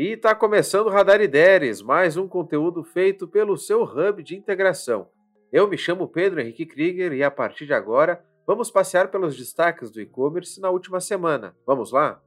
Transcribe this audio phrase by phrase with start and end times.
[0.00, 5.10] E está começando o Radar Ideias, mais um conteúdo feito pelo seu hub de integração.
[5.52, 9.90] Eu me chamo Pedro Henrique Krieger e a partir de agora vamos passear pelos destaques
[9.90, 11.54] do e-commerce na última semana.
[11.66, 12.18] Vamos lá?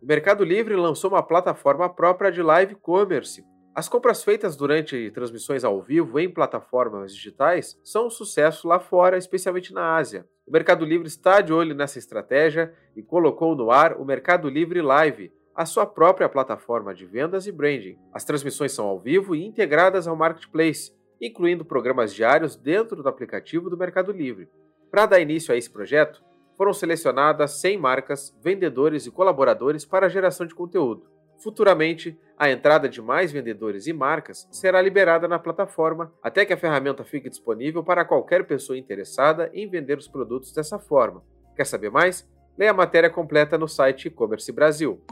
[0.00, 3.44] O Mercado Livre lançou uma plataforma própria de live commerce.
[3.74, 9.18] As compras feitas durante transmissões ao vivo em plataformas digitais são um sucesso lá fora,
[9.18, 10.26] especialmente na Ásia.
[10.46, 14.80] O Mercado Livre está de olho nessa estratégia e colocou no ar o Mercado Livre
[14.80, 17.98] Live, a sua própria plataforma de vendas e branding.
[18.12, 23.70] As transmissões são ao vivo e integradas ao marketplace, incluindo programas diários dentro do aplicativo
[23.70, 24.50] do Mercado Livre.
[24.90, 26.22] Para dar início a esse projeto,
[26.58, 31.04] foram selecionadas 100 marcas, vendedores e colaboradores para a geração de conteúdo.
[31.42, 36.56] Futuramente, a entrada de mais vendedores e marcas será liberada na plataforma até que a
[36.56, 41.22] ferramenta fique disponível para qualquer pessoa interessada em vender os produtos dessa forma.
[41.54, 42.28] Quer saber mais?
[42.58, 45.02] Leia a matéria completa no site E-Commerce Brasil.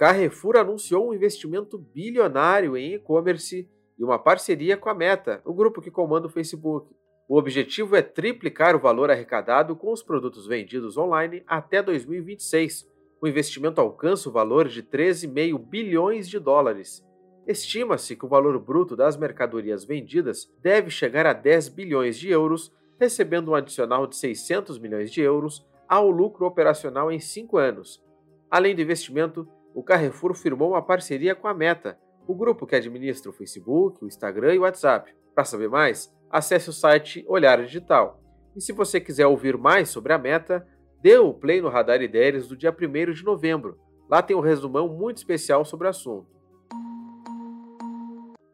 [0.00, 5.82] Carrefour anunciou um investimento bilionário em e-commerce e uma parceria com a Meta, o grupo
[5.82, 6.90] que comanda o Facebook.
[7.28, 12.88] O objetivo é triplicar o valor arrecadado com os produtos vendidos online até 2026.
[13.20, 17.06] O investimento alcança o valor de 13,5 bilhões de dólares.
[17.46, 22.72] Estima-se que o valor bruto das mercadorias vendidas deve chegar a 10 bilhões de euros,
[22.98, 28.02] recebendo um adicional de 600 milhões de euros ao lucro operacional em cinco anos.
[28.50, 29.46] Além do investimento,
[29.80, 34.06] o Carrefour firmou uma parceria com a Meta, o grupo que administra o Facebook, o
[34.06, 35.10] Instagram e o WhatsApp.
[35.34, 38.20] Para saber mais, acesse o site Olhar Digital.
[38.54, 40.68] E se você quiser ouvir mais sobre a Meta,
[41.00, 43.78] dê o play no Radar Ideias do dia 1 de novembro.
[44.06, 46.28] Lá tem um resumão muito especial sobre o assunto.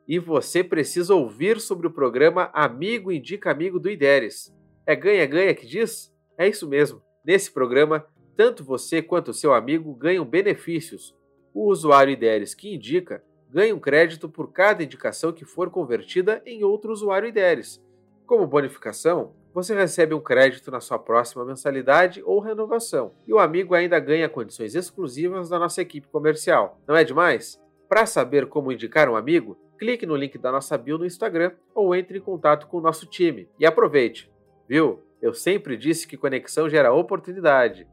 [0.07, 4.55] E você precisa ouvir sobre o programa Amigo Indica Amigo do IDERES.
[4.87, 6.15] É ganha-ganha que diz?
[6.39, 7.03] É isso mesmo.
[7.25, 11.17] Nesse programa, tanto você quanto seu amigo ganham benefícios.
[11.55, 16.63] O usuário IDERES que indica ganha um crédito por cada indicação que for convertida em
[16.63, 17.83] outro usuário IDERES.
[18.27, 23.75] Como bonificação, você recebe um crédito na sua próxima mensalidade ou renovação, e o amigo
[23.75, 26.79] ainda ganha condições exclusivas da nossa equipe comercial.
[26.87, 27.59] Não é demais?
[27.89, 31.95] Para saber como indicar um amigo, clique no link da nossa bio no Instagram ou
[31.95, 33.49] entre em contato com o nosso time.
[33.59, 34.31] E aproveite!
[34.69, 35.01] Viu?
[35.23, 37.87] Eu sempre disse que conexão gera oportunidade.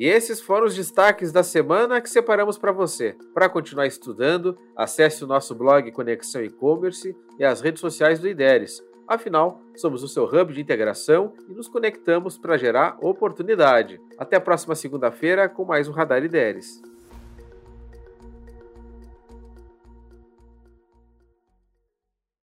[0.00, 3.14] E esses foram os destaques da semana que separamos para você.
[3.34, 8.82] Para continuar estudando, acesse o nosso blog Conexão E-Commerce e as redes sociais do IDERES.
[9.06, 14.00] Afinal, somos o seu hub de integração e nos conectamos para gerar oportunidade.
[14.16, 16.80] Até a próxima segunda-feira com mais um Radar IDERES.